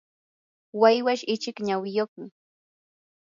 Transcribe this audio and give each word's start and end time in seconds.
waywash 0.81 1.23
ichik 1.33 1.57
nawiyuqmi. 1.65 2.25